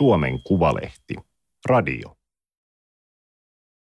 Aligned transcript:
Suomen 0.00 0.42
Kuvalehti. 0.42 1.14
Radio. 1.68 2.16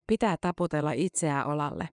Pitää 0.07 0.35
taputella 0.41 0.91
itseään 0.91 1.47
olalle. 1.47 1.89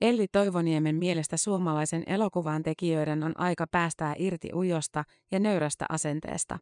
Elli 0.00 0.26
Toivoniemen 0.32 0.96
mielestä 0.96 1.36
suomalaisen 1.36 2.02
elokuvan 2.06 2.62
tekijöiden 2.62 3.22
on 3.22 3.40
aika 3.40 3.66
päästää 3.70 4.14
irti 4.18 4.48
ujosta 4.54 5.04
ja 5.32 5.40
nöyrästä 5.40 5.86
asenteesta. 5.88 6.58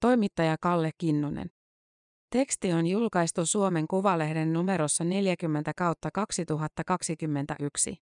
Toimittaja 0.00 0.56
Kalle 0.60 0.90
Kinnunen. 0.98 1.50
Teksti 2.30 2.72
on 2.72 2.86
julkaistu 2.86 3.46
Suomen 3.46 3.86
Kuvalehden 3.88 4.52
numerossa 4.52 5.04
40 5.04 5.72
kautta 5.76 6.10
2021. 6.10 7.96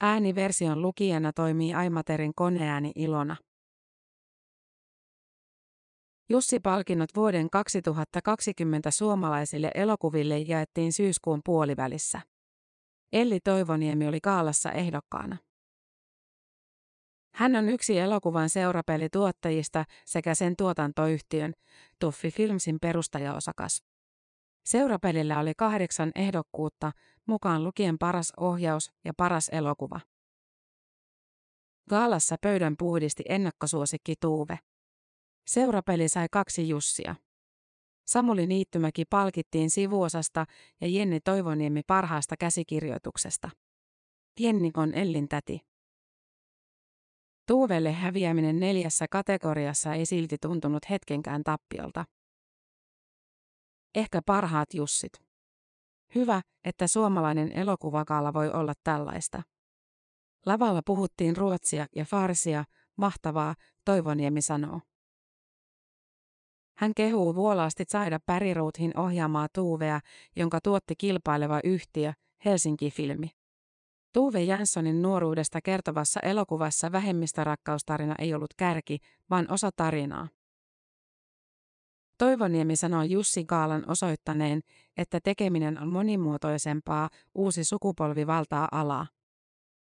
Ääniversion 0.00 0.82
lukijana 0.82 1.32
toimii 1.32 1.74
Aimaterin 1.74 2.32
koneääni 2.34 2.92
Ilona. 2.94 3.36
Jussi-palkinnot 6.28 7.10
vuoden 7.16 7.50
2020 7.50 8.90
suomalaisille 8.90 9.70
elokuville 9.74 10.38
jaettiin 10.38 10.92
syyskuun 10.92 11.40
puolivälissä. 11.44 12.20
Elli 13.12 13.40
Toivoniemi 13.40 14.08
oli 14.08 14.20
kaalassa 14.20 14.72
ehdokkaana. 14.72 15.36
Hän 17.34 17.56
on 17.56 17.68
yksi 17.68 17.98
elokuvan 17.98 18.48
seurapelituottajista 18.48 19.84
sekä 20.04 20.34
sen 20.34 20.56
tuotantoyhtiön, 20.56 21.54
Tuffi 21.98 22.30
Filmsin 22.30 22.78
perustajaosakas. 22.80 23.82
Seurapelillä 24.64 25.38
oli 25.38 25.52
kahdeksan 25.56 26.12
ehdokkuutta, 26.14 26.92
mukaan 27.26 27.64
lukien 27.64 27.98
paras 27.98 28.32
ohjaus 28.36 28.92
ja 29.04 29.12
paras 29.16 29.48
elokuva. 29.48 30.00
Gaalassa 31.90 32.36
pöydän 32.42 32.74
puhdisti 32.78 33.22
ennakkosuosikki 33.28 34.14
Tuuve. 34.20 34.58
Seurapeli 35.46 36.08
sai 36.08 36.26
kaksi 36.30 36.68
Jussia. 36.68 37.14
Samuli 38.06 38.46
Niittymäki 38.46 39.04
palkittiin 39.04 39.70
sivuosasta 39.70 40.46
ja 40.80 40.86
Jenni 40.86 41.20
Toivoniemi 41.20 41.82
parhaasta 41.86 42.36
käsikirjoituksesta. 42.36 43.50
Jenni 44.40 44.70
on 44.76 44.94
Ellin 44.94 45.28
täti. 45.28 45.60
Tuuvelle 47.48 47.92
häviäminen 47.92 48.60
neljässä 48.60 49.06
kategoriassa 49.10 49.94
ei 49.94 50.06
silti 50.06 50.36
tuntunut 50.40 50.90
hetkenkään 50.90 51.44
tappiolta. 51.44 52.04
Ehkä 53.94 54.20
parhaat 54.26 54.74
Jussit. 54.74 55.12
Hyvä, 56.14 56.42
että 56.64 56.86
suomalainen 56.86 57.52
elokuvakaala 57.52 58.32
voi 58.32 58.50
olla 58.50 58.72
tällaista. 58.84 59.42
Lavalla 60.46 60.82
puhuttiin 60.86 61.36
ruotsia 61.36 61.86
ja 61.96 62.04
farsia, 62.04 62.64
mahtavaa, 62.96 63.54
Toivoniemi 63.84 64.42
sanoo. 64.42 64.80
Hän 66.82 66.94
kehuu 66.94 67.34
vuolaasti 67.34 67.84
Saida 67.88 68.18
Päriruuthin 68.26 68.98
ohjaamaa 68.98 69.48
Tuuvea, 69.54 70.00
jonka 70.36 70.60
tuotti 70.60 70.94
kilpaileva 70.96 71.60
yhtiö, 71.64 72.12
Helsinki-filmi. 72.44 73.30
Tuve 74.12 74.42
Janssonin 74.42 75.02
nuoruudesta 75.02 75.60
kertovassa 75.60 76.20
elokuvassa 76.20 76.92
vähemmistörakkaustarina 76.92 78.14
ei 78.18 78.34
ollut 78.34 78.54
kärki, 78.56 78.98
vaan 79.30 79.50
osa 79.50 79.70
tarinaa. 79.76 80.28
Toivoniemi 82.18 82.76
sanoi 82.76 83.10
Jussi 83.10 83.44
Kaalan 83.44 83.84
osoittaneen, 83.90 84.60
että 84.96 85.20
tekeminen 85.24 85.78
on 85.82 85.92
monimuotoisempaa, 85.92 87.10
uusi 87.34 87.64
sukupolvi 87.64 88.26
valtaa 88.26 88.68
alaa. 88.72 89.06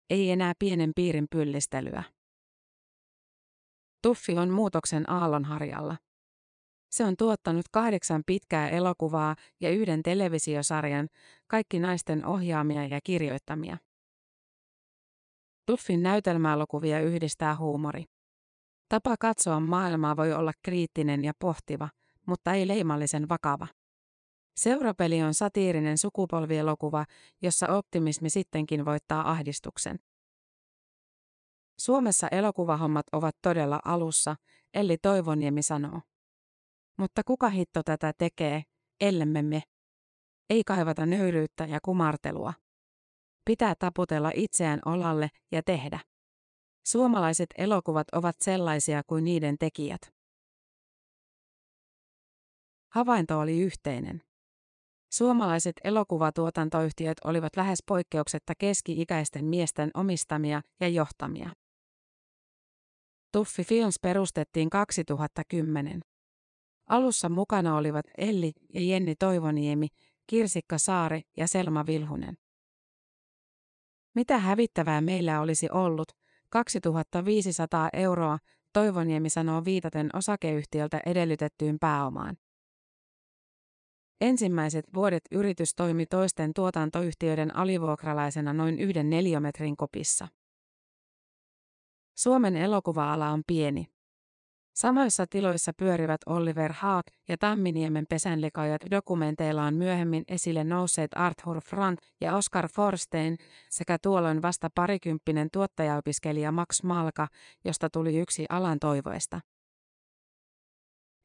Ei 0.10 0.32
enää 0.32 0.54
pienen 0.60 0.92
piirin 0.96 1.28
pyllistelyä. 1.32 2.04
Tuffi 4.02 4.38
on 4.38 4.50
muutoksen 4.50 5.12
aallonharjalla. 5.12 5.98
Se 6.94 7.04
on 7.04 7.18
tuottanut 7.18 7.66
kahdeksan 7.72 8.24
pitkää 8.26 8.70
elokuvaa 8.70 9.36
ja 9.60 9.70
yhden 9.70 10.04
televisiosarjan, 10.04 11.10
kaikki 11.48 11.80
naisten 11.80 12.26
ohjaamia 12.26 12.86
ja 12.86 13.00
kirjoittamia. 13.04 13.78
Tuffin 15.66 16.04
näytelmäelokuvia 16.04 17.02
yhdistää 17.02 17.56
huumori. 17.56 18.06
Tapa 18.90 19.16
katsoa 19.20 19.60
maailmaa 19.60 20.18
voi 20.18 20.34
olla 20.34 20.52
kriittinen 20.64 21.24
ja 21.24 21.34
pohtiva, 21.40 21.90
mutta 22.28 22.54
ei 22.54 22.68
leimallisen 22.68 23.30
vakava. 23.30 23.68
Seurapeli 24.56 25.24
on 25.24 25.34
satiirinen 25.34 25.98
sukupolvielokuva, 25.98 27.06
jossa 27.42 27.68
optimismi 27.68 28.30
sittenkin 28.30 28.86
voittaa 28.86 29.32
ahdistuksen. 29.32 30.00
Suomessa 31.80 32.28
elokuvahommat 32.28 33.06
ovat 33.12 33.36
todella 33.42 33.80
alussa, 33.86 34.36
Elli 34.74 34.98
Toivoniemi 34.98 35.62
sanoo. 35.62 36.02
Mutta 36.98 37.22
kuka 37.24 37.50
hitto 37.50 37.84
tätä 37.84 38.14
tekee, 38.18 38.64
ellemme 39.02 39.42
me? 39.42 39.64
Ei 40.50 40.64
kaivata 40.64 41.06
nöyryyttä 41.06 41.66
ja 41.66 41.80
kumartelua. 41.86 42.54
Pitää 43.46 43.76
taputella 43.80 44.32
itseään 44.36 44.80
olalle 44.86 45.30
ja 45.52 45.64
tehdä. 45.64 46.00
Suomalaiset 46.88 47.50
elokuvat 47.58 48.08
ovat 48.12 48.36
sellaisia 48.40 49.02
kuin 49.08 49.24
niiden 49.24 49.58
tekijät. 49.58 50.02
Havainto 52.94 53.40
oli 53.40 53.60
yhteinen. 53.60 54.22
Suomalaiset 55.14 55.76
elokuvatuotantoyhtiöt 55.84 57.18
olivat 57.24 57.56
lähes 57.56 57.84
poikkeuksetta 57.88 58.54
keski-ikäisten 58.60 59.46
miesten 59.46 59.92
omistamia 59.94 60.62
ja 60.80 60.88
johtamia. 60.88 61.50
Tuffi 63.32 63.64
Films 63.64 63.96
perustettiin 64.02 64.70
2010. 64.70 66.02
Alussa 66.90 67.30
mukana 67.30 67.78
olivat 67.78 68.06
Elli 68.18 68.52
ja 68.74 68.82
Jenni 68.82 69.16
Toivoniemi, 69.16 69.88
Kirsikka 70.28 70.78
Saari 70.78 71.22
ja 71.38 71.48
Selma 71.48 71.86
Vilhunen. 71.86 72.38
Mitä 74.16 74.38
hävittävää 74.38 75.02
meillä 75.02 75.42
olisi 75.42 75.68
ollut, 75.72 76.12
2500 76.50 77.90
euroa, 77.94 78.40
Toivoniemi 78.74 79.30
sanoo 79.30 79.66
viitaten 79.66 80.10
osakeyhtiöltä 80.14 81.02
edellytettyyn 81.06 81.80
pääomaan. 81.80 82.38
Ensimmäiset 84.22 84.86
vuodet 84.94 85.24
yritys 85.32 85.76
toimi 85.76 86.06
toisten 86.06 86.54
tuotantoyhtiöiden 86.54 87.56
alivuokralaisena 87.56 88.54
noin 88.54 88.80
yhden 88.80 89.10
neliömetrin 89.10 89.78
kopissa. 89.78 90.28
Suomen 92.18 92.56
elokuva-ala 92.56 93.30
on 93.30 93.44
pieni. 93.48 93.93
Samoissa 94.74 95.28
tiloissa 95.28 95.72
pyörivät 95.78 96.22
Oliver 96.26 96.74
Haag 96.74 97.06
ja 97.28 97.38
Tamminiemen 97.38 98.06
pesänlikajat 98.10 98.82
dokumenteillaan 98.92 99.74
myöhemmin 99.74 100.24
esille 100.28 100.64
nousseet 100.64 101.12
Arthur 101.16 101.62
Frank 101.62 102.00
ja 102.22 102.36
Oscar 102.36 102.68
Forstein 102.68 103.38
sekä 103.70 103.98
tuolloin 104.02 104.42
vasta 104.42 104.70
parikymppinen 104.76 105.50
tuottajaopiskelija 105.54 106.52
Max 106.52 106.84
Malka, 106.84 107.28
josta 107.66 107.90
tuli 107.90 108.18
yksi 108.18 108.46
alan 108.50 108.80
toivoista. 108.80 109.40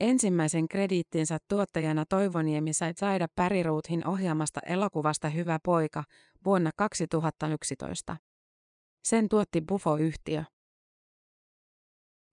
Ensimmäisen 0.01 0.69
krediittinsä 0.69 1.39
tuottajana 1.49 2.05
Toivoniemi 2.07 2.73
sai 2.73 2.93
Saida 2.97 3.27
Päriruuthin 3.35 4.07
ohjaamasta 4.07 4.61
elokuvasta 4.61 5.29
Hyvä 5.29 5.59
poika 5.65 6.05
vuonna 6.45 6.71
2011. 6.77 8.17
Sen 9.05 9.29
tuotti 9.29 9.61
Buffo-yhtiö. 9.61 10.45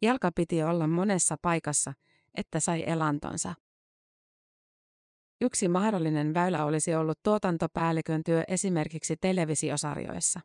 Jalka 0.01 0.31
piti 0.35 0.63
olla 0.63 0.87
monessa 0.87 1.35
paikassa, 1.41 1.93
että 2.35 2.59
sai 2.59 2.83
elantonsa. 2.87 3.53
Yksi 5.41 5.67
mahdollinen 5.67 6.33
väylä 6.33 6.65
olisi 6.65 6.95
ollut 6.95 7.19
tuotantopäällikön 7.23 8.23
työ 8.23 8.43
esimerkiksi 8.47 9.17
televisiosarjoissa. 9.21 10.39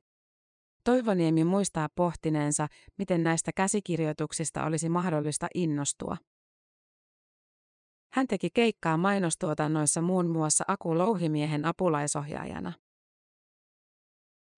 Toivoniemi 0.84 1.44
muistaa 1.44 1.88
pohtineensa, 1.94 2.68
miten 2.98 3.22
näistä 3.22 3.50
käsikirjoituksista 3.56 4.64
olisi 4.64 4.88
mahdollista 4.88 5.48
innostua. 5.54 6.16
Hän 8.12 8.26
teki 8.26 8.50
keikkaa 8.54 8.96
mainostuotannoissa 8.96 10.00
muun 10.00 10.26
muassa 10.30 10.64
Aku 10.68 10.98
Louhimiehen 10.98 11.64
apulaisohjaajana. 11.64 12.72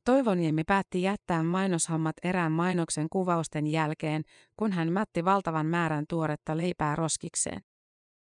Toivoniemi 0.04 0.64
päätti 0.64 1.02
jättää 1.02 1.42
mainoshommat 1.42 2.16
erään 2.22 2.52
mainoksen 2.52 3.06
kuvausten 3.10 3.66
jälkeen, 3.66 4.22
kun 4.56 4.72
hän 4.72 4.92
mätti 4.92 5.24
valtavan 5.24 5.66
määrän 5.66 6.04
tuoretta 6.08 6.56
leipää 6.56 6.96
roskikseen. 6.96 7.62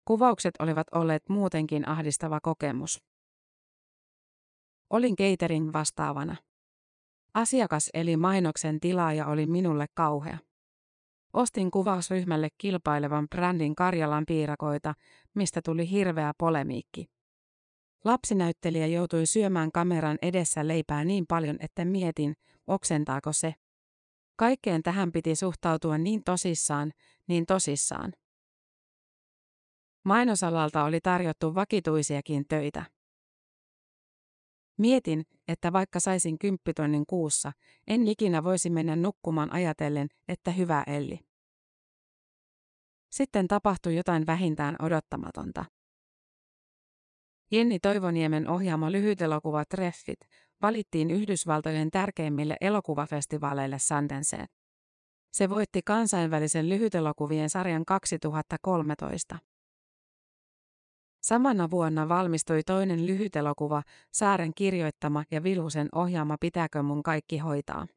Kuvaukset 0.05 0.53
olivat 0.59 0.87
olleet 0.91 1.23
muutenkin 1.29 1.87
ahdistava 1.87 2.39
kokemus. 2.39 3.03
Olin 4.89 5.15
catering 5.15 5.73
vastaavana. 5.73 6.35
Asiakas 7.33 7.89
eli 7.93 8.17
mainoksen 8.17 8.79
tilaaja 8.79 9.25
oli 9.25 9.45
minulle 9.45 9.85
kauhea. 9.93 10.37
Ostin 11.33 11.71
kuvausryhmälle 11.71 12.47
kilpailevan 12.57 13.27
brändin 13.29 13.75
Karjalan 13.75 14.23
piirakoita, 14.27 14.93
mistä 15.33 15.61
tuli 15.65 15.89
hirveä 15.89 16.31
polemiikki. 16.37 17.14
Lapsinäyttelijä 18.05 18.87
joutui 18.87 19.25
syömään 19.25 19.71
kameran 19.71 20.17
edessä 20.21 20.67
leipää 20.67 21.03
niin 21.03 21.25
paljon, 21.27 21.57
että 21.59 21.85
mietin, 21.85 22.33
oksentaako 22.67 23.33
se. 23.33 23.53
Kaikkeen 24.35 24.83
tähän 24.83 25.11
piti 25.11 25.35
suhtautua 25.35 25.97
niin 25.97 26.23
tosissaan, 26.23 26.91
niin 27.27 27.45
tosissaan. 27.45 28.13
Mainosalalta 30.03 30.83
oli 30.83 30.99
tarjottu 31.01 31.55
vakituisiakin 31.55 32.45
töitä. 32.47 32.85
Mietin, 34.77 35.23
että 35.47 35.73
vaikka 35.73 35.99
saisin 35.99 36.39
kymppitonnin 36.39 37.05
kuussa, 37.05 37.51
en 37.87 38.07
ikinä 38.07 38.43
voisi 38.43 38.69
mennä 38.69 38.95
nukkumaan 38.95 39.53
ajatellen, 39.53 40.07
että 40.27 40.51
hyvä 40.51 40.83
Elli. 40.87 41.19
Sitten 43.11 43.47
tapahtui 43.47 43.95
jotain 43.95 44.27
vähintään 44.27 44.75
odottamatonta. 44.81 45.65
Jenni 47.51 47.79
Toivoniemen 47.79 48.49
ohjaama 48.49 48.91
lyhytelokuva 48.91 49.65
Treffit 49.65 50.19
valittiin 50.61 51.11
Yhdysvaltojen 51.11 51.91
tärkeimmille 51.91 52.57
elokuvafestivaaleille 52.61 53.79
Sundance. 53.79 54.45
Se 55.31 55.49
voitti 55.49 55.81
kansainvälisen 55.85 56.69
lyhytelokuvien 56.69 57.49
sarjan 57.49 57.85
2013. 57.85 59.39
Samana 61.21 61.69
vuonna 61.69 62.09
valmistui 62.09 62.63
toinen 62.63 63.07
lyhytelokuva, 63.07 63.83
Saaren 64.11 64.53
kirjoittama 64.53 65.23
ja 65.31 65.43
Vilhusen 65.43 65.89
ohjaama 65.95 66.37
Pitääkö 66.39 66.83
mun 66.83 67.03
kaikki 67.03 67.37
hoitaa. 67.37 67.87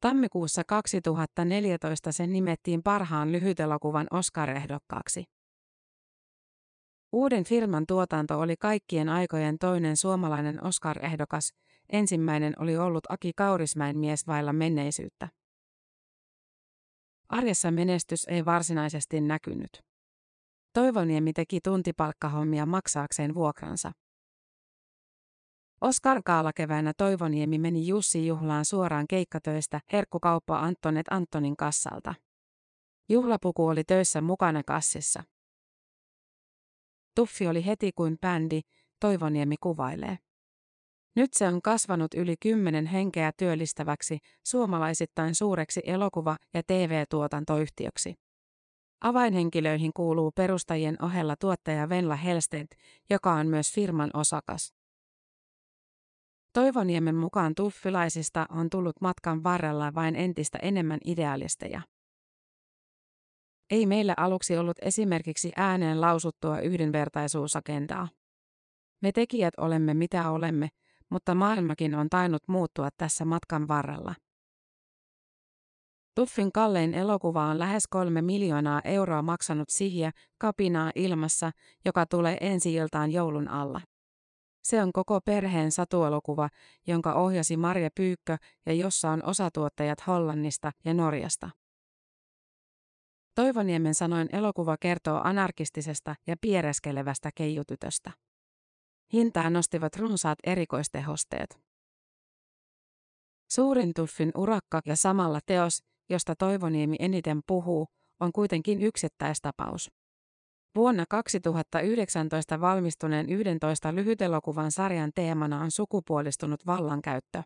Tammikuussa 0.00 0.62
2014 0.64 2.12
sen 2.12 2.32
nimettiin 2.32 2.82
parhaan 2.82 3.32
lyhytelokuvan 3.32 4.06
Oscar-ehdokkaaksi. 4.10 5.35
Uuden 7.16 7.44
firman 7.44 7.86
tuotanto 7.86 8.40
oli 8.40 8.56
kaikkien 8.56 9.08
aikojen 9.08 9.58
toinen 9.58 9.96
suomalainen 9.96 10.64
Oscar-ehdokas, 10.64 11.52
ensimmäinen 11.92 12.52
oli 12.58 12.76
ollut 12.76 13.04
Aki 13.08 13.32
Kaurismäen 13.36 13.98
mies 13.98 14.26
vailla 14.26 14.52
menneisyyttä. 14.52 15.28
Arjessa 17.28 17.70
menestys 17.70 18.24
ei 18.28 18.44
varsinaisesti 18.44 19.20
näkynyt. 19.20 19.80
Toivoniemi 20.72 21.32
teki 21.32 21.60
tuntipalkkahommia 21.60 22.66
maksaakseen 22.66 23.34
vuokransa. 23.34 23.92
Oskar 25.80 26.22
keväänä 26.54 26.92
Toivoniemi 26.96 27.58
meni 27.58 27.86
Jussi 27.86 28.26
Juhlaan 28.26 28.64
suoraan 28.64 29.06
keikkatöistä 29.08 29.80
herkkukauppa 29.92 30.58
Antonet 30.58 31.06
Antonin 31.10 31.56
kassalta. 31.56 32.14
Juhlapuku 33.08 33.66
oli 33.66 33.84
töissä 33.84 34.20
mukana 34.20 34.62
kassissa. 34.62 35.22
Tuffi 37.16 37.46
oli 37.46 37.66
heti 37.66 37.92
kuin 37.92 38.18
bändi, 38.18 38.60
Toivoniemi 39.00 39.56
kuvailee. 39.60 40.18
Nyt 41.16 41.34
se 41.34 41.48
on 41.48 41.62
kasvanut 41.62 42.14
yli 42.14 42.36
kymmenen 42.40 42.86
henkeä 42.86 43.32
työllistäväksi 43.36 44.18
suomalaisittain 44.46 45.34
suureksi 45.34 45.80
elokuva- 45.84 46.36
ja 46.54 46.62
TV-tuotantoyhtiöksi. 46.66 48.14
Avainhenkilöihin 49.00 49.90
kuuluu 49.96 50.32
perustajien 50.32 51.04
ohella 51.04 51.34
tuottaja 51.40 51.88
Venla 51.88 52.16
Helsted, 52.16 52.66
joka 53.10 53.32
on 53.32 53.46
myös 53.46 53.72
firman 53.72 54.10
osakas. 54.14 54.74
Toivoniemen 56.52 57.16
mukaan 57.16 57.54
tuffilaisista 57.54 58.46
on 58.50 58.70
tullut 58.70 59.00
matkan 59.00 59.42
varrella 59.42 59.94
vain 59.94 60.16
entistä 60.16 60.58
enemmän 60.62 61.00
idealisteja. 61.04 61.82
Ei 63.70 63.86
meillä 63.86 64.14
aluksi 64.16 64.58
ollut 64.58 64.76
esimerkiksi 64.82 65.52
ääneen 65.56 66.00
lausuttua 66.00 66.60
yhdenvertaisuusagendaa. 66.60 68.08
Me 69.02 69.12
tekijät 69.12 69.54
olemme 69.56 69.94
mitä 69.94 70.30
olemme, 70.30 70.68
mutta 71.10 71.34
maailmakin 71.34 71.94
on 71.94 72.08
tainnut 72.10 72.42
muuttua 72.48 72.88
tässä 72.96 73.24
matkan 73.24 73.68
varrella. 73.68 74.14
Tuffin 76.14 76.52
kallein 76.52 76.94
elokuva 76.94 77.46
on 77.46 77.58
lähes 77.58 77.86
kolme 77.86 78.22
miljoonaa 78.22 78.80
euroa 78.84 79.22
maksanut 79.22 79.68
sihja 79.68 80.10
kapinaa 80.38 80.90
ilmassa, 80.94 81.50
joka 81.84 82.06
tulee 82.06 82.36
ensi 82.40 82.74
iltaan 82.74 83.12
joulun 83.12 83.48
alla. 83.48 83.80
Se 84.62 84.82
on 84.82 84.92
koko 84.92 85.20
perheen 85.20 85.72
satuelokuva, 85.72 86.48
jonka 86.86 87.14
ohjasi 87.14 87.56
Marja 87.56 87.90
Pyykkö 87.96 88.36
ja 88.66 88.72
jossa 88.72 89.10
on 89.10 89.24
osatuottajat 89.24 90.06
Hollannista 90.06 90.72
ja 90.84 90.94
Norjasta. 90.94 91.50
Toivoniemen 93.36 93.94
sanoin 93.94 94.28
elokuva 94.32 94.76
kertoo 94.80 95.20
anarkistisesta 95.24 96.14
ja 96.26 96.36
piereskelevästä 96.40 97.30
keijutytöstä. 97.34 98.10
Hintaa 99.12 99.50
nostivat 99.50 99.96
runsaat 99.96 100.38
erikoistehosteet. 100.44 101.60
Suurin 103.50 103.92
Tuffin 103.94 104.30
urakka 104.36 104.80
ja 104.86 104.96
samalla 104.96 105.40
teos, 105.46 105.82
josta 106.10 106.34
Toivoniemi 106.36 106.96
eniten 106.98 107.40
puhuu, 107.46 107.86
on 108.20 108.32
kuitenkin 108.32 108.82
yksittäistapaus. 108.82 109.90
Vuonna 110.74 111.04
2019 111.10 112.60
valmistuneen 112.60 113.30
11 113.30 113.94
lyhytelokuvan 113.94 114.72
sarjan 114.72 115.10
teemana 115.14 115.60
on 115.60 115.70
sukupuolistunut 115.70 116.66
vallankäyttö. 116.66 117.42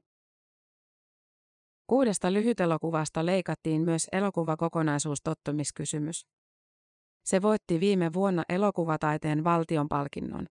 Kuudesta 1.90 2.32
lyhytelokuvasta 2.32 3.26
leikattiin 3.26 3.82
myös 3.82 4.06
elokuvakokonaisuustottumiskysymys. 4.12 6.26
Se 7.25 7.42
voitti 7.42 7.81
viime 7.81 8.12
vuonna 8.12 8.42
elokuvataiteen 8.48 9.44
valtion 9.44 9.88
palkinnon. 9.88 10.46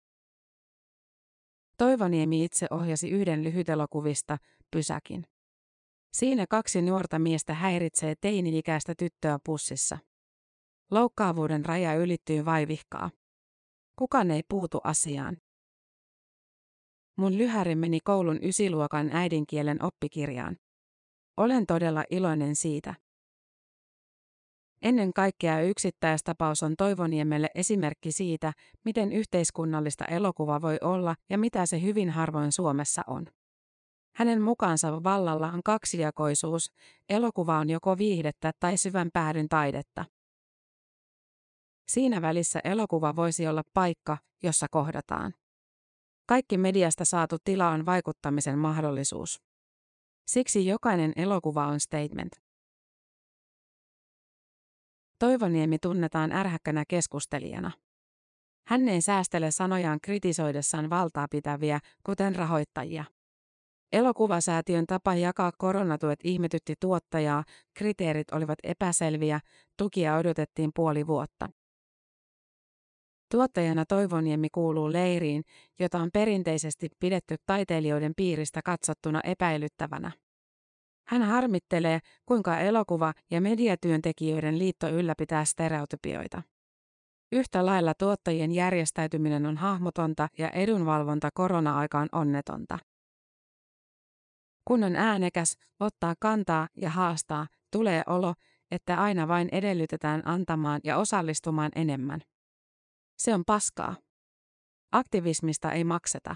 Toivoniemi 1.77 2.43
itse 2.43 2.67
ohjasi 2.71 3.09
yhden 3.09 3.43
lyhytelokuvista, 3.43 4.37
Pysäkin. 4.71 5.23
Siinä 6.13 6.45
kaksi 6.49 6.81
nuorta 6.81 7.19
miestä 7.19 7.53
häiritsee 7.53 8.13
teini-ikäistä 8.21 8.93
tyttöä 8.97 9.39
pussissa. 9.45 9.97
Loukkaavuuden 10.91 11.65
raja 11.65 11.95
ylittyy 11.95 12.45
vaivihkaa. 12.45 13.11
Kukaan 13.95 14.31
ei 14.31 14.41
puutu 14.49 14.81
asiaan. 14.83 15.37
Mun 17.17 17.37
lyhäri 17.37 17.75
meni 17.75 17.99
koulun 18.03 18.39
ysiluokan 18.43 19.09
äidinkielen 19.13 19.85
oppikirjaan. 19.85 20.57
Olen 21.39 21.65
todella 21.65 22.03
iloinen 22.09 22.55
siitä. 22.55 22.95
Ennen 24.81 25.13
kaikkea 25.13 25.61
yksittäistapaus 25.61 26.63
on 26.63 26.75
Toivoniemelle 26.77 27.49
esimerkki 27.55 28.11
siitä, 28.11 28.53
miten 28.85 29.11
yhteiskunnallista 29.11 30.05
elokuva 30.05 30.61
voi 30.61 30.77
olla 30.81 31.15
ja 31.29 31.37
mitä 31.37 31.65
se 31.65 31.81
hyvin 31.81 32.09
harvoin 32.09 32.51
Suomessa 32.51 33.01
on. 33.07 33.27
Hänen 34.15 34.41
mukaansa 34.41 35.03
vallalla 35.03 35.51
on 35.51 35.61
kaksijakoisuus, 35.65 36.71
elokuva 37.09 37.59
on 37.59 37.69
joko 37.69 37.97
viihdettä 37.97 38.51
tai 38.59 38.77
syvän 38.77 39.09
päädyn 39.13 39.49
taidetta. 39.49 40.05
Siinä 41.87 42.21
välissä 42.21 42.59
elokuva 42.63 43.15
voisi 43.15 43.47
olla 43.47 43.63
paikka, 43.73 44.17
jossa 44.43 44.67
kohdataan. 44.71 45.33
Kaikki 46.25 46.57
mediasta 46.57 47.05
saatu 47.05 47.37
tila 47.43 47.69
on 47.69 47.85
vaikuttamisen 47.85 48.57
mahdollisuus. 48.57 49.48
Siksi 50.29 50.65
jokainen 50.65 51.13
elokuva 51.15 51.67
on 51.67 51.79
statement. 51.79 52.31
Toivoniemi 55.19 55.77
tunnetaan 55.79 56.31
ärhäkkänä 56.31 56.83
keskustelijana. 56.87 57.71
Hän 58.67 58.89
ei 58.89 59.01
säästele 59.01 59.51
sanojaan 59.51 59.99
kritisoidessaan 60.01 60.89
valtaa 60.89 61.27
pitäviä, 61.31 61.79
kuten 62.05 62.35
rahoittajia. 62.35 63.03
Elokuvasäätiön 63.91 64.85
tapa 64.87 65.15
jakaa 65.15 65.51
koronatuet 65.57 66.19
ihmetytti 66.23 66.73
tuottajaa, 66.79 67.43
kriteerit 67.73 68.31
olivat 68.31 68.59
epäselviä, 68.63 69.39
tukia 69.77 70.15
odotettiin 70.15 70.71
puoli 70.75 71.07
vuotta. 71.07 71.49
Tuottajana 73.31 73.85
Toivoniemi 73.85 74.49
kuuluu 74.49 74.91
leiriin, 74.91 75.43
jota 75.79 75.97
on 75.97 76.09
perinteisesti 76.13 76.89
pidetty 76.99 77.35
taiteilijoiden 77.45 78.13
piiristä 78.15 78.61
katsottuna 78.65 79.21
epäilyttävänä. 79.23 80.11
Hän 81.07 81.21
harmittelee, 81.21 81.99
kuinka 82.25 82.59
elokuva- 82.59 83.13
ja 83.31 83.41
mediatyöntekijöiden 83.41 84.59
liitto 84.59 84.89
ylläpitää 84.89 85.45
stereotypioita. 85.45 86.41
Yhtä 87.31 87.65
lailla 87.65 87.93
tuottajien 87.93 88.51
järjestäytyminen 88.51 89.45
on 89.45 89.57
hahmotonta 89.57 90.27
ja 90.37 90.49
edunvalvonta 90.49 91.29
korona-aikaan 91.33 92.09
onnetonta. 92.11 92.79
Kun 94.65 94.83
on 94.83 94.95
äänekäs, 94.95 95.57
ottaa 95.79 96.13
kantaa 96.19 96.67
ja 96.75 96.89
haastaa, 96.89 97.47
tulee 97.71 98.03
olo, 98.07 98.33
että 98.71 99.01
aina 99.01 99.27
vain 99.27 99.49
edellytetään 99.51 100.21
antamaan 100.25 100.81
ja 100.83 100.97
osallistumaan 100.97 101.71
enemmän. 101.75 102.21
Se 103.19 103.33
on 103.33 103.45
paskaa. 103.45 103.95
Aktivismista 104.91 105.71
ei 105.71 105.83
makseta. 105.83 106.35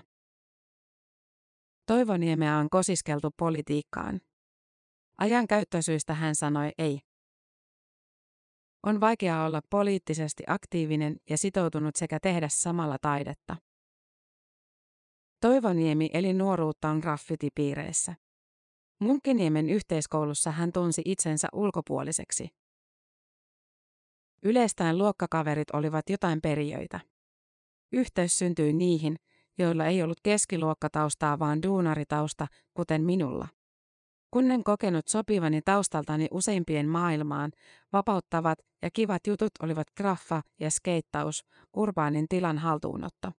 Toivoniemeä 1.87 2.57
on 2.57 2.69
kosiskeltu 2.69 3.31
politiikkaan. 3.37 4.21
Ajankäyttöisyistä 5.17 6.13
hän 6.13 6.35
sanoi 6.35 6.71
ei. 6.77 6.99
On 8.83 8.99
vaikea 8.99 9.43
olla 9.43 9.61
poliittisesti 9.69 10.43
aktiivinen 10.47 11.15
ja 11.29 11.37
sitoutunut 11.37 11.95
sekä 11.95 12.19
tehdä 12.19 12.49
samalla 12.49 12.97
taidetta. 13.01 13.55
Toivoniemi 15.41 16.09
eli 16.13 16.33
nuoruuttaan 16.33 16.99
graffitipiireissä. 16.99 18.15
Munkkiniemen 18.99 19.69
yhteiskoulussa 19.69 20.51
hän 20.51 20.71
tunsi 20.71 21.01
itsensä 21.05 21.47
ulkopuoliseksi. 21.53 22.49
Yleistään 24.45 24.97
luokkakaverit 24.97 25.71
olivat 25.71 26.09
jotain 26.09 26.41
perijöitä. 26.41 26.99
Yhteys 27.91 28.39
syntyi 28.39 28.73
niihin, 28.73 29.15
joilla 29.57 29.85
ei 29.85 30.03
ollut 30.03 30.19
keskiluokkataustaa 30.23 31.39
vaan 31.39 31.61
duunaritausta, 31.63 32.47
kuten 32.73 33.03
minulla. 33.03 33.47
Kunnen 34.31 34.63
kokenut 34.63 35.07
sopivani 35.07 35.61
taustaltani 35.61 36.27
useimpien 36.31 36.89
maailmaan, 36.89 37.51
vapauttavat 37.93 38.59
ja 38.81 38.89
kivat 38.93 39.27
jutut 39.27 39.51
olivat 39.61 39.87
graffa 39.97 40.41
ja 40.59 40.71
skeittaus, 40.71 41.45
urbaanin 41.73 42.27
tilan 42.29 42.57
haltuunotto. 42.57 43.31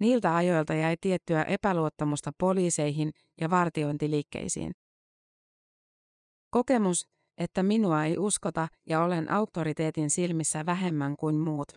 Niiltä 0.00 0.36
ajoilta 0.36 0.74
jäi 0.74 0.96
tiettyä 1.00 1.42
epäluottamusta 1.42 2.32
poliiseihin 2.38 3.10
ja 3.40 3.50
vartiointiliikkeisiin. 3.50 4.72
Kokemus, 6.50 7.13
että 7.38 7.62
minua 7.62 8.04
ei 8.04 8.18
uskota 8.18 8.68
ja 8.86 9.04
olen 9.04 9.32
auktoriteetin 9.32 10.10
silmissä 10.10 10.66
vähemmän 10.66 11.16
kuin 11.16 11.36
muut. 11.36 11.72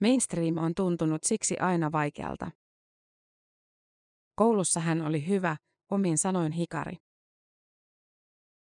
Mainstream 0.00 0.58
on 0.58 0.74
tuntunut 0.74 1.24
siksi 1.24 1.58
aina 1.58 1.92
vaikealta. 1.92 2.50
Koulussa 4.34 4.80
hän 4.80 5.02
oli 5.02 5.28
hyvä, 5.28 5.56
omin 5.90 6.18
sanoin 6.18 6.52
hikari. 6.52 6.96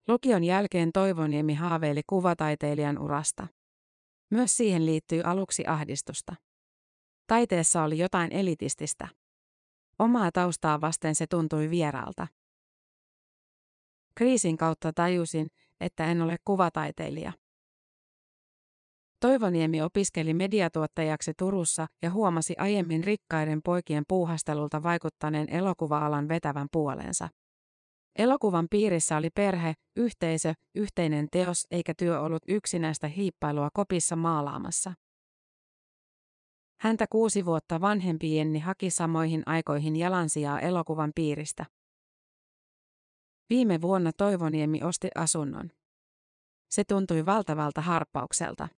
Lukion 0.09 0.45
jälkeen 0.45 0.93
Toivoniemi 0.93 1.55
haaveili 1.55 2.01
kuvataiteilijan 2.07 2.99
urasta. 2.99 3.47
Myös 4.31 4.57
siihen 4.57 4.87
liittyy 4.87 5.23
aluksi 5.23 5.67
ahdistusta. 5.67 6.35
Taiteessa 7.27 7.83
oli 7.83 7.99
jotain 7.99 8.33
elitististä. 8.33 9.09
Omaa 9.99 10.33
taustaa 10.33 10.81
vasten 10.81 11.15
se 11.15 11.27
tuntui 11.27 11.71
vieraalta. 11.71 12.27
Kriisin 14.15 14.57
kautta 14.57 14.93
tajusin, 14.93 15.47
että 15.83 16.05
en 16.07 16.23
ole 16.23 16.37
kuvataiteilija. 16.45 17.33
Toivoniemi 19.21 19.83
opiskeli 19.83 20.35
mediatuottajaksi 20.35 21.33
Turussa 21.39 21.87
ja 22.03 22.11
huomasi 22.11 22.55
aiemmin 22.59 23.05
rikkaiden 23.05 23.61
poikien 23.65 24.05
puuhastelulta 24.09 24.83
vaikuttaneen 24.83 25.49
elokuva-alan 25.51 26.29
vetävän 26.29 26.69
puolensa. 26.73 27.29
Elokuvan 28.19 28.67
piirissä 28.71 29.17
oli 29.17 29.31
perhe, 29.31 29.75
yhteisö, 29.97 30.55
yhteinen 30.75 31.29
teos 31.33 31.67
eikä 31.71 31.95
työ 31.99 32.21
ollut 32.21 32.43
yksinäistä 32.49 33.09
hiippailua 33.09 33.69
kopissa 33.73 34.17
maalaamassa. 34.17 34.93
Häntä 36.81 37.07
kuusi 37.11 37.45
vuotta 37.45 37.81
vanhempi 37.81 38.37
Jenni 38.37 38.59
haki 38.59 38.91
samoihin 38.91 39.43
aikoihin 39.47 39.97
jalansijaa 39.97 40.61
elokuvan 40.61 41.13
piiristä. 41.15 41.67
Viime 43.53 43.81
vuonna 43.81 44.13
Toivoniemi 44.13 44.83
osti 44.83 45.09
asunnon. 45.15 45.71
Se 46.71 46.85
tuntui 46.85 47.27
valtavalta 47.27 47.81
harppaukselta. 47.81 48.69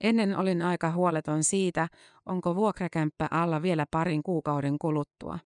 Ennen 0.00 0.38
olin 0.38 0.62
aika 0.62 0.92
huoleton 0.92 1.44
siitä, 1.44 1.88
onko 2.26 2.54
vuokrakämppä 2.54 3.28
alla 3.30 3.62
vielä 3.62 3.86
parin 3.90 4.22
kuukauden 4.22 4.78
kuluttua. 4.78 5.38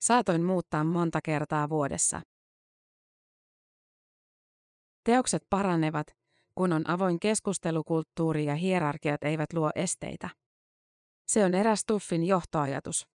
Saatoin 0.00 0.42
muuttaa 0.42 0.84
monta 0.84 1.20
kertaa 1.24 1.68
vuodessa. 1.68 2.20
Teokset 5.04 5.42
paranevat, 5.50 6.06
kun 6.54 6.72
on 6.72 6.90
avoin 6.90 7.20
keskustelukulttuuri 7.20 8.44
ja 8.44 8.54
hierarkiat 8.54 9.24
eivät 9.24 9.52
luo 9.52 9.70
esteitä. 9.74 10.28
Se 11.28 11.44
on 11.44 11.54
eräs 11.54 11.84
Tuffin 11.86 12.24
johtoajatus. 12.24 13.15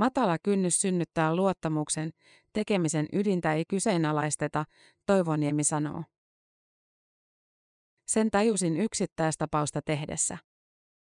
Matala 0.00 0.38
kynnys 0.42 0.80
synnyttää 0.80 1.36
luottamuksen, 1.36 2.10
tekemisen 2.52 3.06
ydintä 3.12 3.54
ei 3.54 3.64
kyseenalaisteta, 3.64 4.64
Toivoniemi 5.06 5.64
sanoo. 5.64 6.04
Sen 8.06 8.30
tajusin 8.30 8.76
yksittäistapausta 8.76 9.82
tehdessä. 9.82 10.38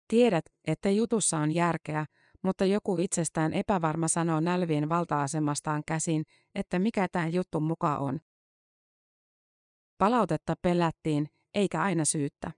Tiedät, 0.08 0.44
että 0.66 0.90
jutussa 0.90 1.38
on 1.38 1.54
järkeä, 1.54 2.06
mutta 2.42 2.64
joku 2.64 2.96
itsestään 3.00 3.52
epävarma 3.52 4.08
sanoo 4.08 4.40
nälvien 4.40 4.88
valta-asemastaan 4.88 5.82
käsin, 5.86 6.24
että 6.54 6.78
mikä 6.78 7.08
tämä 7.12 7.28
juttu 7.28 7.60
muka 7.60 7.98
on. 7.98 8.20
Palautetta 9.98 10.54
pelättiin, 10.62 11.28
eikä 11.54 11.82
aina 11.82 12.04
syyttä. 12.04 12.50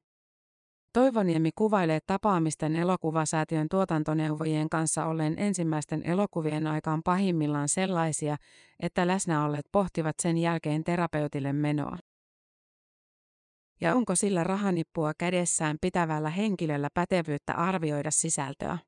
Toivoniemi 0.96 1.50
kuvailee 1.54 1.98
tapaamisten 2.06 2.76
elokuvasäätiön 2.76 3.68
tuotantoneuvojien 3.68 4.68
kanssa 4.68 5.04
olleen 5.06 5.38
ensimmäisten 5.38 6.02
elokuvien 6.06 6.66
aikaan 6.66 7.00
pahimmillaan 7.04 7.68
sellaisia, 7.68 8.36
että 8.80 9.06
läsnäolleet 9.06 9.66
pohtivat 9.72 10.14
sen 10.22 10.38
jälkeen 10.38 10.84
terapeutille 10.84 11.52
menoa. 11.52 11.98
Ja 13.80 13.94
onko 13.94 14.16
sillä 14.16 14.44
rahanippua 14.44 15.12
kädessään 15.18 15.76
pitävällä 15.80 16.30
henkilöllä 16.30 16.88
pätevyyttä 16.94 17.54
arvioida 17.54 18.10
sisältöä? 18.10 18.78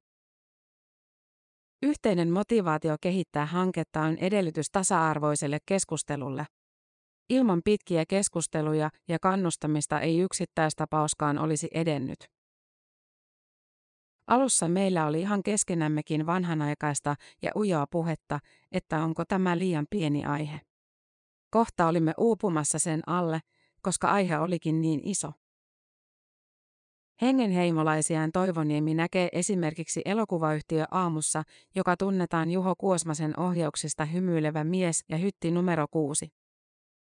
Yhteinen 1.82 2.30
motivaatio 2.30 2.96
kehittää 3.00 3.46
hanketta 3.46 4.00
on 4.00 4.16
edellytys 4.18 4.70
tasa-arvoiselle 4.70 5.58
keskustelulle. 5.66 6.46
Ilman 7.30 7.60
pitkiä 7.64 8.04
keskusteluja 8.06 8.90
ja 9.08 9.18
kannustamista 9.18 10.00
ei 10.00 10.18
yksittäistapauskaan 10.18 11.38
olisi 11.38 11.68
edennyt. 11.72 12.18
Alussa 14.26 14.68
meillä 14.68 15.06
oli 15.06 15.20
ihan 15.20 15.42
keskenämmekin 15.42 16.26
vanhanaikaista 16.26 17.14
ja 17.42 17.50
ujaa 17.56 17.86
puhetta, 17.90 18.40
että 18.72 19.02
onko 19.02 19.24
tämä 19.24 19.58
liian 19.58 19.86
pieni 19.90 20.24
aihe. 20.24 20.60
Kohta 21.50 21.86
olimme 21.86 22.14
uupumassa 22.18 22.78
sen 22.78 23.02
alle, 23.06 23.40
koska 23.82 24.08
aihe 24.08 24.38
olikin 24.38 24.80
niin 24.80 25.00
iso. 25.04 25.32
Hengenheimolaisiaan 27.22 28.32
Toivoniemi 28.32 28.94
näkee 28.94 29.28
esimerkiksi 29.32 30.02
elokuvayhtiö 30.04 30.84
Aamussa, 30.90 31.42
joka 31.74 31.96
tunnetaan 31.96 32.50
Juho 32.50 32.74
Kuosmasen 32.76 33.40
ohjauksista 33.40 34.04
hymyilevä 34.04 34.64
mies 34.64 35.04
ja 35.08 35.16
hytti 35.16 35.50
numero 35.50 35.86
kuusi. 35.90 36.37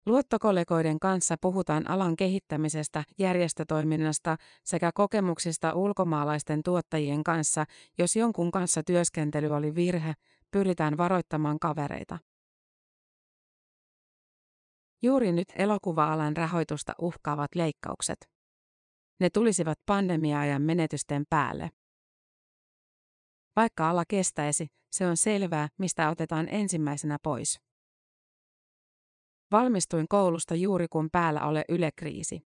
Luottokollegoiden 0.06 1.00
kanssa 1.00 1.36
puhutaan 1.42 1.90
alan 1.90 2.16
kehittämisestä, 2.16 3.04
järjestötoiminnasta 3.18 4.38
sekä 4.64 4.92
kokemuksista 4.96 5.74
ulkomaalaisten 5.74 6.64
tuottajien 6.64 7.24
kanssa, 7.24 7.66
jos 7.98 8.16
jonkun 8.16 8.52
kanssa 8.52 8.84
työskentely 8.84 9.48
oli 9.48 9.76
virhe, 9.76 10.14
pyritään 10.52 10.98
varoittamaan 10.98 11.60
kavereita. 11.60 12.20
Juuri 15.02 15.32
nyt 15.32 15.48
elokuva-alan 15.56 16.38
rahoitusta 16.38 16.94
uhkaavat 17.02 17.56
leikkaukset. 17.56 18.30
Ne 19.20 19.30
tulisivat 19.30 19.80
pandemia-ajan 19.86 20.62
menetysten 20.62 21.24
päälle. 21.30 21.70
Vaikka 23.56 23.90
ala 23.90 24.04
kestäisi, 24.08 24.68
se 24.92 25.08
on 25.08 25.18
selvää, 25.18 25.70
mistä 25.78 26.10
otetaan 26.10 26.48
ensimmäisenä 26.50 27.18
pois. 27.24 27.73
Valmistuin 29.54 30.08
koulusta 30.10 30.56
juuri 30.56 30.88
kun 30.88 31.10
päällä 31.12 31.42
ole 31.42 31.66
ylekriisi. 31.70 32.42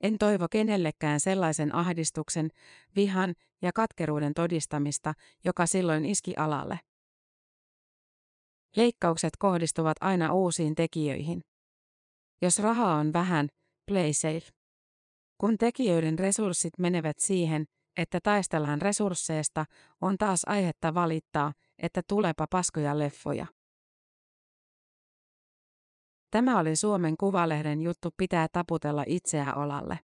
En 0.00 0.18
toivo 0.18 0.46
kenellekään 0.50 1.20
sellaisen 1.20 1.74
ahdistuksen, 1.74 2.50
vihan 2.96 3.34
ja 3.62 3.72
katkeruuden 3.74 4.34
todistamista, 4.34 5.14
joka 5.44 5.66
silloin 5.66 6.04
iski 6.04 6.34
alalle. 6.36 6.80
Leikkaukset 8.76 9.32
kohdistuvat 9.38 9.96
aina 10.00 10.32
uusiin 10.32 10.74
tekijöihin. 10.74 11.40
Jos 12.42 12.58
rahaa 12.58 12.94
on 12.94 13.12
vähän, 13.12 13.48
play 13.86 14.12
safe. 14.12 14.48
Kun 15.38 15.58
tekijöiden 15.58 16.18
resurssit 16.18 16.78
menevät 16.78 17.18
siihen, 17.18 17.64
että 17.96 18.18
taistellaan 18.22 18.82
resursseista, 18.82 19.64
on 20.00 20.18
taas 20.18 20.42
aihetta 20.46 20.94
valittaa, 20.94 21.52
että 21.78 22.02
tulepa 22.08 22.46
paskoja 22.50 22.98
leffoja. 22.98 23.46
Tämä 26.30 26.58
oli 26.58 26.76
Suomen 26.76 27.16
Kuvalehden 27.16 27.82
juttu 27.82 28.08
pitää 28.16 28.46
taputella 28.52 29.04
itseä 29.06 29.54
olalle. 29.54 29.98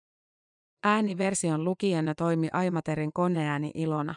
Ääniversion 0.85 1.65
lukijana 1.65 2.15
toimi 2.15 2.49
Aimaterin 2.53 3.13
koneääni 3.13 3.71
Ilona. 3.75 4.15